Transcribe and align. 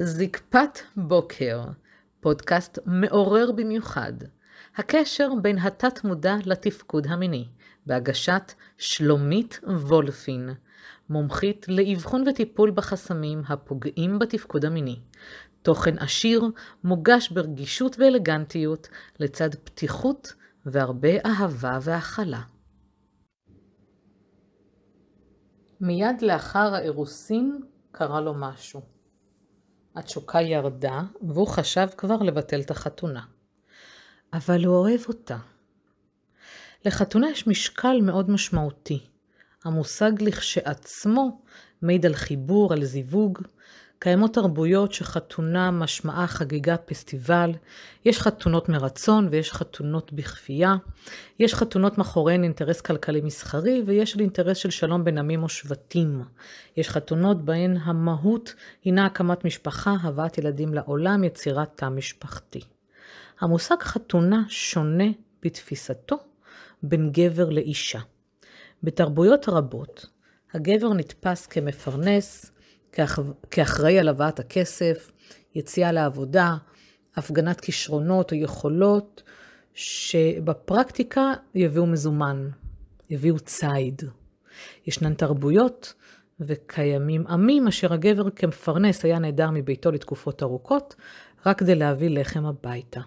זקפת 0.00 0.78
בוקר, 0.96 1.60
פודקאסט 2.20 2.78
מעורר 2.86 3.52
במיוחד. 3.52 4.12
הקשר 4.76 5.28
בין 5.42 5.58
התת-מודע 5.58 6.36
לתפקוד 6.46 7.06
המיני, 7.06 7.48
בהגשת 7.86 8.52
שלומית 8.76 9.60
וולפין, 9.62 10.50
מומחית 11.10 11.66
לאבחון 11.68 12.28
וטיפול 12.28 12.70
בחסמים 12.70 13.42
הפוגעים 13.48 14.18
בתפקוד 14.18 14.64
המיני. 14.64 15.00
תוכן 15.62 15.98
עשיר, 15.98 16.44
מוגש 16.84 17.28
ברגישות 17.28 17.96
ואלגנטיות, 17.98 18.88
לצד 19.20 19.54
פתיחות 19.54 20.34
והרבה 20.66 21.26
אהבה 21.26 21.78
והכלה. 21.82 22.42
מיד 25.80 26.22
לאחר 26.22 26.74
האירוסין 26.74 27.60
קרה 27.92 28.20
לו 28.20 28.34
משהו. 28.34 28.97
התשוקה 29.98 30.40
ירדה, 30.40 31.02
והוא 31.22 31.46
חשב 31.46 31.88
כבר 31.96 32.16
לבטל 32.16 32.60
את 32.60 32.70
החתונה. 32.70 33.22
אבל 34.32 34.64
הוא 34.64 34.76
אוהב 34.76 35.00
אותה. 35.08 35.36
לחתונה 36.84 37.30
יש 37.30 37.46
משקל 37.46 38.00
מאוד 38.02 38.30
משמעותי. 38.30 39.06
המושג 39.64 40.12
לכשעצמו 40.20 41.42
מעיד 41.82 42.06
על 42.06 42.14
חיבור, 42.14 42.72
על 42.72 42.84
זיווג. 42.84 43.38
קיימות 43.98 44.34
תרבויות 44.34 44.92
שחתונה 44.92 45.70
משמעה 45.70 46.26
חגיגה 46.26 46.76
פסטיבל, 46.76 47.52
יש 48.04 48.20
חתונות 48.20 48.68
מרצון 48.68 49.28
ויש 49.30 49.52
חתונות 49.52 50.12
בכפייה, 50.12 50.76
יש 51.38 51.54
חתונות 51.54 51.98
מאחוריהן 51.98 52.42
אינטרס 52.42 52.80
כלכלי 52.80 53.20
מסחרי 53.20 53.82
ויש 53.86 54.16
אינטרס 54.18 54.56
של 54.56 54.70
שלום 54.70 55.04
בין 55.04 55.18
עמים 55.18 55.42
או 55.42 55.48
שבטים. 55.48 56.22
יש 56.76 56.88
חתונות 56.88 57.44
בהן 57.44 57.76
המהות 57.76 58.54
הינה 58.84 59.06
הקמת 59.06 59.44
משפחה, 59.44 59.96
הבאת 60.02 60.38
ילדים 60.38 60.74
לעולם, 60.74 61.24
יצירת 61.24 61.70
תא 61.74 61.88
משפחתי. 61.88 62.60
המושג 63.40 63.76
חתונה 63.80 64.42
שונה 64.48 65.08
בתפיסתו 65.42 66.16
בין 66.82 67.10
גבר 67.12 67.50
לאישה. 67.50 68.00
בתרבויות 68.82 69.48
רבות, 69.48 70.06
הגבר 70.52 70.92
נתפס 70.92 71.46
כמפרנס, 71.46 72.52
כאחראי 73.50 73.98
על 73.98 74.08
הבאת 74.08 74.40
הכסף, 74.40 75.12
יציאה 75.54 75.92
לעבודה, 75.92 76.56
הפגנת 77.16 77.60
כישרונות 77.60 78.32
או 78.32 78.36
יכולות 78.36 79.22
שבפרקטיקה 79.74 81.32
יביאו 81.54 81.86
מזומן, 81.86 82.48
יביאו 83.10 83.38
ציד. 83.38 84.02
ישנן 84.86 85.14
תרבויות 85.14 85.94
וקיימים 86.40 87.26
עמים 87.26 87.68
אשר 87.68 87.92
הגבר 87.92 88.30
כמפרנס 88.30 89.04
היה 89.04 89.18
נעדר 89.18 89.50
מביתו 89.50 89.90
לתקופות 89.90 90.42
ארוכות, 90.42 90.94
רק 91.46 91.58
כדי 91.58 91.74
להביא 91.74 92.10
לחם 92.10 92.46
הביתה. 92.46 93.00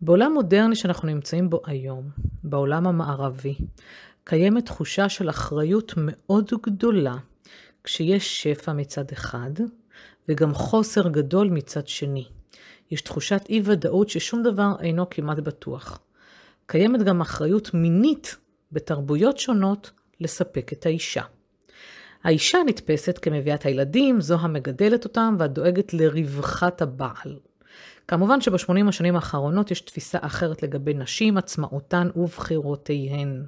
בעולם 0.00 0.32
מודרני 0.32 0.76
שאנחנו 0.76 1.08
נמצאים 1.08 1.50
בו 1.50 1.60
היום, 1.64 2.08
בעולם 2.44 2.86
המערבי, 2.86 3.54
קיימת 4.24 4.66
תחושה 4.66 5.08
של 5.08 5.30
אחריות 5.30 5.94
מאוד 5.96 6.50
גדולה 6.62 7.16
כשיש 7.84 8.42
שפע 8.42 8.72
מצד 8.72 9.04
אחד, 9.12 9.50
וגם 10.28 10.54
חוסר 10.54 11.08
גדול 11.08 11.48
מצד 11.50 11.88
שני. 11.88 12.26
יש 12.90 13.02
תחושת 13.02 13.42
אי 13.48 13.62
ודאות 13.64 14.08
ששום 14.08 14.42
דבר 14.42 14.72
אינו 14.80 15.10
כמעט 15.10 15.38
בטוח. 15.38 16.00
קיימת 16.66 17.02
גם 17.02 17.20
אחריות 17.20 17.74
מינית 17.74 18.36
בתרבויות 18.72 19.38
שונות 19.38 19.90
לספק 20.20 20.72
את 20.72 20.86
האישה. 20.86 21.22
האישה 22.24 22.58
נתפסת 22.66 23.18
כמביאת 23.18 23.66
הילדים, 23.66 24.20
זו 24.20 24.36
המגדלת 24.40 25.04
אותם 25.04 25.34
והדואגת 25.38 25.94
לרווחת 25.94 26.82
הבעל. 26.82 27.38
כמובן 28.08 28.40
שבשמונים 28.40 28.88
השנים 28.88 29.14
האחרונות 29.16 29.70
יש 29.70 29.80
תפיסה 29.80 30.18
אחרת 30.20 30.62
לגבי 30.62 30.94
נשים, 30.94 31.36
עצמאותן 31.36 32.08
ובחירותיהן. 32.16 33.42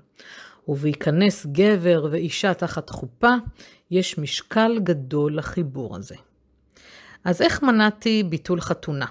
ובהיכנס 0.68 1.46
גבר 1.46 2.06
ואישה 2.10 2.54
תחת 2.54 2.90
חופה, 2.90 3.34
יש 3.90 4.18
משקל 4.18 4.78
גדול 4.82 5.36
לחיבור 5.36 5.96
הזה. 5.96 6.14
אז 7.24 7.42
איך 7.42 7.62
מנעתי 7.62 8.22
ביטול 8.22 8.60
חתונה? 8.60 9.06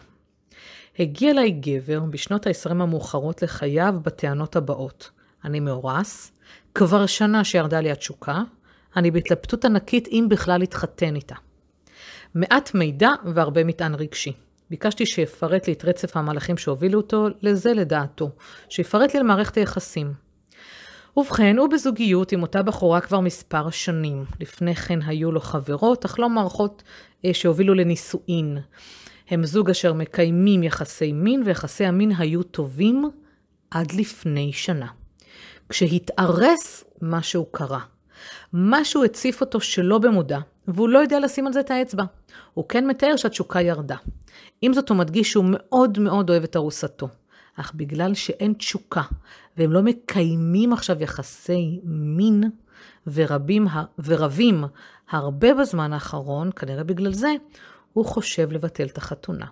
הגיע 1.00 1.32
אליי 1.32 1.52
גבר 1.52 2.00
בשנות 2.00 2.48
ה-20 2.48 2.70
המאוחרות 2.70 3.42
לחייו 3.42 3.96
בטענות 4.04 4.56
הבאות: 4.56 5.12
אני 5.46 5.60
מאורס, 5.60 6.32
כבר 6.76 7.06
שנה 7.06 7.44
שירדה 7.44 7.80
לי 7.80 7.92
התשוקה, 7.92 8.42
אני 8.96 9.12
בהתלבטות 9.12 9.66
ענקית 9.66 10.08
אם 10.08 10.26
בכלל 10.30 10.60
להתחתן 10.60 11.16
איתה. 11.16 11.36
מעט 12.36 12.74
מידע 12.74 13.10
והרבה 13.34 13.64
מטען 13.64 13.96
רגשי. 13.96 14.34
ביקשתי 14.70 15.06
שיפרט 15.06 15.68
לי 15.68 15.74
את 15.74 15.86
רצף 15.86 16.18
המהלכים 16.18 16.58
שהובילו 16.58 17.00
אותו 17.00 17.28
לזה 17.42 17.74
לדעתו, 17.74 18.30
שיפרט 18.70 19.14
לי 19.14 19.20
על 19.20 19.26
מערכת 19.26 19.58
היחסים. 19.58 20.29
ובכן, 21.18 21.58
הוא 21.58 21.70
בזוגיות 21.70 22.32
עם 22.32 22.42
אותה 22.42 22.64
בחורה 22.64 23.02
כבר 23.02 23.20
מספר 23.20 23.70
שנים. 23.70 24.26
לפני 24.40 24.76
כן 24.76 25.00
היו 25.02 25.32
לו 25.32 25.40
חברות, 25.40 26.06
אך 26.06 26.20
לא 26.20 26.30
מערכות 26.30 26.84
אה, 27.26 27.34
שהובילו 27.34 27.74
לנישואין. 27.74 28.58
הם 29.30 29.46
זוג 29.46 29.70
אשר 29.70 29.94
מקיימים 29.94 30.64
יחסי 30.64 31.12
מין, 31.12 31.44
ויחסי 31.46 31.86
המין 31.86 32.12
היו 32.18 32.44
טובים 32.44 33.10
עד 33.72 33.92
לפני 33.92 34.54
שנה. 34.54 34.88
כשהתארס, 35.70 36.84
משהו 37.02 37.46
קרה. 37.52 37.80
משהו 38.54 39.04
הציף 39.04 39.42
אותו 39.42 39.60
שלא 39.60 39.98
במודע, 39.98 40.40
והוא 40.68 40.90
לא 40.90 41.00
יודע 41.00 41.20
לשים 41.20 41.48
על 41.48 41.54
זה 41.54 41.60
את 41.60 41.72
האצבע. 41.72 42.04
הוא 42.54 42.66
כן 42.70 42.88
מתאר 42.88 43.16
שהתשוקה 43.16 43.62
ירדה. 43.62 43.96
עם 44.62 44.74
זאת 44.74 44.90
הוא 44.90 44.98
מדגיש 44.98 45.32
שהוא 45.32 45.46
מאוד 45.48 46.00
מאוד 46.00 46.30
אוהב 46.30 46.44
את 46.44 46.56
ארוסתו. 46.56 47.08
אך 47.56 47.74
בגלל 47.76 48.14
שאין 48.14 48.54
תשוקה, 48.54 49.02
והם 49.58 49.72
לא 49.72 49.82
מקיימים 49.82 50.74
עכשיו 50.74 51.04
יחסי 51.04 51.80
מין, 51.84 52.44
ורבים, 53.08 53.68
ורבים 54.00 54.64
הרבה 55.10 55.54
בזמן 55.54 55.94
האחרון, 55.94 56.50
כנראה 56.56 56.84
בגלל 56.84 57.14
זה, 57.14 57.34
הוא 57.94 58.06
חושב 58.06 58.52
לבטל 58.52 58.86
את 58.86 58.98
החתונה. 58.98 59.46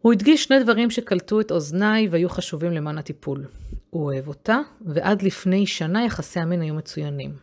הוא 0.00 0.12
הדגיש 0.12 0.44
שני 0.44 0.62
דברים 0.62 0.90
שקלטו 0.90 1.40
את 1.40 1.50
אוזניי 1.50 2.08
והיו 2.08 2.28
חשובים 2.28 2.72
למען 2.72 2.98
הטיפול. 2.98 3.44
הוא 3.90 4.04
אוהב 4.04 4.28
אותה, 4.28 4.58
ועד 4.80 5.22
לפני 5.22 5.66
שנה 5.66 6.04
יחסי 6.04 6.40
המין 6.40 6.60
היו 6.60 6.74
מצוינים. 6.74 7.36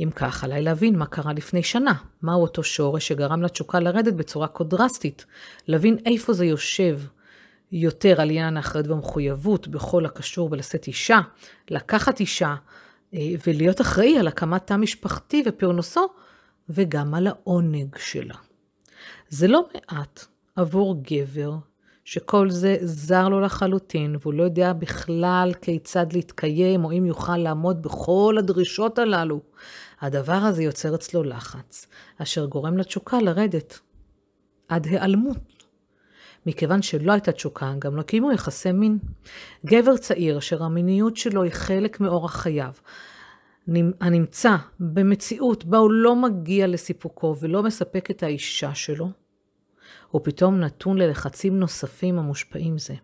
אם 0.00 0.10
כך, 0.16 0.44
עליי 0.44 0.62
להבין 0.62 0.98
מה 0.98 1.06
קרה 1.06 1.32
לפני 1.32 1.62
שנה, 1.62 1.94
מהו 2.22 2.42
אותו 2.42 2.62
שורש 2.62 3.08
שגרם 3.08 3.42
לתשוקה 3.42 3.80
לרדת 3.80 4.14
בצורה 4.14 4.48
כה 4.48 4.64
דרסטית, 4.64 5.24
להבין 5.68 5.98
איפה 6.06 6.32
זה 6.32 6.44
יושב, 6.46 7.00
יותר 7.72 8.20
על 8.20 8.30
עניין 8.30 8.56
האחריות 8.56 8.86
והמחויבות 8.86 9.68
בכל 9.68 10.06
הקשור 10.06 10.48
בלשאת 10.48 10.86
אישה, 10.86 11.20
לקחת 11.70 12.20
אישה 12.20 12.54
אה, 13.14 13.20
ולהיות 13.46 13.80
אחראי 13.80 14.18
על 14.18 14.28
הקמת 14.28 14.66
תא 14.66 14.76
משפחתי 14.76 15.42
ופרנסו, 15.46 16.06
וגם 16.68 17.14
על 17.14 17.26
העונג 17.26 17.96
שלה. 17.98 18.34
זה 19.28 19.48
לא 19.48 19.68
מעט 19.74 20.24
עבור 20.56 20.96
גבר 21.02 21.52
שכל 22.04 22.50
זה 22.50 22.76
זר 22.80 23.28
לו 23.28 23.40
לחלוטין, 23.40 24.16
והוא 24.20 24.34
לא 24.34 24.42
יודע 24.42 24.72
בכלל 24.72 25.52
כיצד 25.62 26.12
להתקיים, 26.12 26.84
או 26.84 26.92
אם 26.92 27.06
יוכל 27.06 27.36
לעמוד 27.36 27.82
בכל 27.82 28.36
הדרישות 28.38 28.98
הללו. 28.98 29.40
הדבר 30.00 30.32
הזה 30.32 30.62
יוצר 30.62 30.94
אצלו 30.94 31.22
לחץ, 31.22 31.86
אשר 32.18 32.46
גורם 32.46 32.78
לתשוקה 32.78 33.20
לרדת 33.20 33.78
עד 34.68 34.86
היעלמות. 34.86 35.55
מכיוון 36.46 36.82
שלא 36.82 37.12
הייתה 37.12 37.32
תשוקה, 37.32 37.72
גם 37.78 37.96
לא 37.96 38.02
קיימו 38.02 38.32
יחסי 38.32 38.72
מין. 38.72 38.98
גבר 39.66 39.96
צעיר, 39.96 40.38
אשר 40.38 40.62
המיניות 40.62 41.16
שלו 41.16 41.42
היא 41.42 41.52
חלק 41.52 42.00
מאורח 42.00 42.36
חייו, 42.36 42.72
הנמצא 44.00 44.56
במציאות 44.80 45.64
בה 45.64 45.78
הוא 45.78 45.90
לא 45.90 46.16
מגיע 46.16 46.66
לסיפוקו 46.66 47.36
ולא 47.40 47.62
מספק 47.62 48.10
את 48.10 48.22
האישה 48.22 48.74
שלו, 48.74 49.10
הוא 50.10 50.20
פתאום 50.24 50.60
נתון 50.60 50.98
ללחצים 50.98 51.58
נוספים 51.58 52.18
המושפעים 52.18 52.78
זה. 52.78 52.94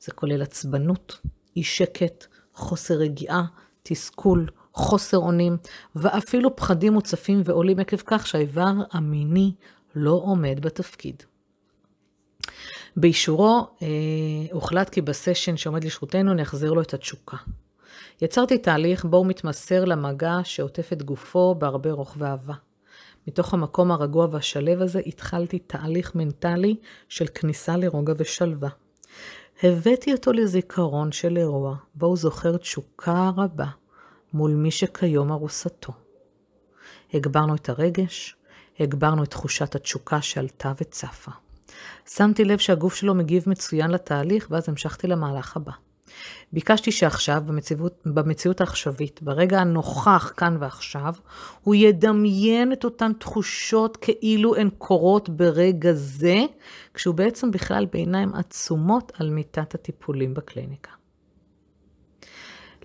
זה 0.00 0.12
כולל 0.12 0.42
עצבנות, 0.42 1.20
אי 1.56 1.62
שקט, 1.62 2.26
חוסר 2.54 2.94
רגיעה, 2.94 3.44
תסכול, 3.82 4.48
חוסר 4.74 5.18
אונים, 5.18 5.56
ואפילו 5.96 6.56
פחדים 6.56 6.92
מוצפים 6.92 7.42
ועולים 7.44 7.78
עקב 7.78 7.96
כך 7.96 8.26
שהאיבר 8.26 8.72
המיני 8.92 9.52
לא 9.94 10.20
עומד 10.24 10.58
בתפקיד. 10.60 11.22
באישורו 12.96 13.66
אה, 13.82 13.86
הוחלט 14.52 14.88
כי 14.88 15.00
בסשן 15.00 15.56
שעומד 15.56 15.84
לשירותנו 15.84 16.34
נחזיר 16.34 16.72
לו 16.72 16.82
את 16.82 16.94
התשוקה. 16.94 17.36
יצרתי 18.22 18.58
תהליך 18.58 19.04
בו 19.04 19.16
הוא 19.16 19.26
מתמסר 19.26 19.84
למגע 19.84 20.38
שעוטף 20.44 20.92
את 20.92 21.02
גופו 21.02 21.54
בהרבה 21.54 21.92
רוך 21.92 22.14
ואהבה. 22.18 22.54
מתוך 23.28 23.54
המקום 23.54 23.92
הרגוע 23.92 24.26
והשלב 24.30 24.82
הזה 24.82 25.00
התחלתי 25.06 25.58
תהליך 25.58 26.14
מנטלי 26.14 26.76
של 27.08 27.26
כניסה 27.34 27.76
לרוגע 27.76 28.12
ושלווה. 28.16 28.68
הבאתי 29.62 30.12
אותו 30.12 30.32
לזיכרון 30.32 31.12
של 31.12 31.36
אירוע, 31.36 31.76
בו 31.94 32.06
הוא 32.06 32.16
זוכר 32.16 32.56
תשוקה 32.56 33.30
רבה 33.36 33.66
מול 34.32 34.50
מי 34.50 34.70
שכיום 34.70 35.32
ארוסתו. 35.32 35.92
הגברנו 37.14 37.54
את 37.54 37.68
הרגש, 37.68 38.36
הגברנו 38.80 39.24
את 39.24 39.30
תחושת 39.30 39.74
התשוקה 39.74 40.22
שעלתה 40.22 40.72
וצפה. 40.80 41.30
שמתי 42.06 42.44
לב 42.44 42.58
שהגוף 42.58 42.94
שלו 42.94 43.14
מגיב 43.14 43.44
מצוין 43.46 43.90
לתהליך, 43.90 44.46
ואז 44.50 44.68
המשכתי 44.68 45.06
למהלך 45.06 45.56
הבא. 45.56 45.72
ביקשתי 46.52 46.92
שעכשיו, 46.92 47.42
במציאות, 47.46 48.02
במציאות 48.06 48.60
העכשווית, 48.60 49.22
ברגע 49.22 49.60
הנוכח 49.60 50.32
כאן 50.36 50.56
ועכשיו, 50.60 51.14
הוא 51.62 51.74
ידמיין 51.74 52.72
את 52.72 52.84
אותן 52.84 53.12
תחושות 53.12 53.96
כאילו 53.96 54.56
הן 54.56 54.70
קורות 54.78 55.28
ברגע 55.28 55.92
זה, 55.92 56.36
כשהוא 56.94 57.14
בעצם 57.14 57.50
בכלל 57.50 57.86
בעיניים 57.92 58.34
עצומות 58.34 59.12
על 59.18 59.30
מיטת 59.30 59.74
הטיפולים 59.74 60.34
בקליניקה. 60.34 60.90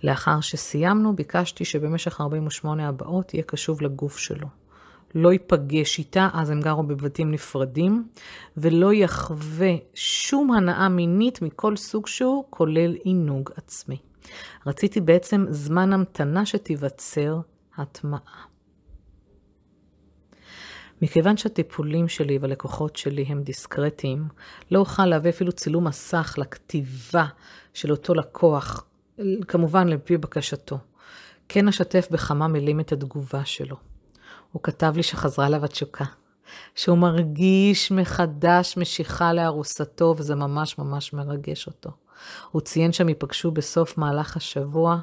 לאחר 0.04 0.42
שסיימנו, 0.42 1.16
ביקשתי 1.16 1.66
שבמשך 1.66 2.22
48 2.22 2.88
הבאות 2.88 3.34
יהיה 3.34 3.44
קשוב 3.44 3.81
לגוף 3.81 4.18
שלו. 4.18 4.48
לא 5.15 5.31
ייפגש 5.31 6.00
איתה, 6.00 6.29
אז 6.33 6.50
הם 6.50 6.61
גרו 6.61 6.83
בבתים 6.83 7.31
נפרדים, 7.31 8.07
ולא 8.57 8.94
יחווה 8.94 9.75
שום 9.94 10.51
הנאה 10.51 10.89
מינית 10.89 11.41
מכל 11.41 11.75
סוג 11.75 12.07
שהוא, 12.07 12.44
כולל 12.50 12.94
עינוג 12.94 13.50
עצמי. 13.56 13.97
רציתי 14.65 15.01
בעצם 15.01 15.45
זמן 15.50 15.94
המתנה 15.94 16.45
שתיווצר 16.45 17.39
הטמעה. 17.77 18.45
מכיוון 21.01 21.38
שהטיפולים 21.38 22.07
שלי 22.07 22.38
והלקוחות 22.38 22.95
שלי 22.95 23.23
הם 23.23 23.44
דיסקרטיים, 23.44 24.27
לא 24.71 24.79
אוכל 24.79 25.06
להביא 25.06 25.29
אפילו 25.29 25.51
צילום 25.51 25.88
מסך 25.88 26.35
לכתיבה 26.38 27.25
של 27.73 27.91
אותו 27.91 28.13
לקוח, 28.13 28.85
כמובן 29.47 29.88
לפי 29.88 30.17
בקשתו. 30.17 30.77
כן 31.50 31.67
אשתף 31.67 32.07
בכמה 32.11 32.47
מילים 32.47 32.79
את 32.79 32.91
התגובה 32.91 33.45
שלו. 33.45 33.88
הוא 34.51 34.63
כתב 34.63 34.94
לי 34.96 35.04
שחזרה 35.04 35.48
אליו 35.48 35.66
התשוקה, 35.66 36.06
שהוא 36.75 36.98
מרגיש 36.98 37.92
מחדש 37.92 38.78
משיכה 38.78 39.34
לארוסתו, 39.34 40.16
וזה 40.18 40.36
ממש 40.36 40.78
ממש 40.78 41.13
מרגש 41.13 41.68
אותו. 41.68 41.90
הוא 42.51 42.62
ציין 42.62 42.94
שהם 42.94 43.10
ייפגשו 43.10 43.51
בסוף 43.51 43.98
מהלך 43.98 44.38
השבוע, 44.38 45.00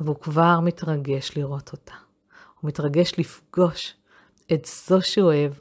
והוא 0.00 0.16
כבר 0.16 0.60
מתרגש 0.60 1.36
לראות 1.36 1.72
אותה. 1.72 1.94
הוא 2.60 2.68
מתרגש 2.68 3.12
לפגוש 3.18 3.94
את 4.52 4.68
זו 4.86 5.02
שהוא 5.02 5.24
אוהב, 5.24 5.52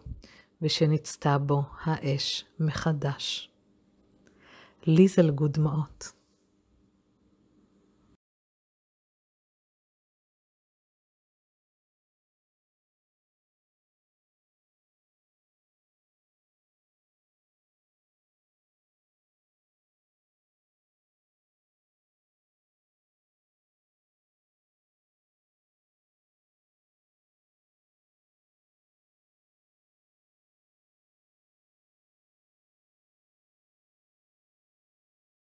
ושנצתה 0.62 1.38
בו 1.38 1.64
האש 1.84 2.46
מחדש. 2.60 3.50
לי 4.86 5.08
זה 5.08 5.22
לגוד 5.22 5.54
דמעות. 5.54 6.12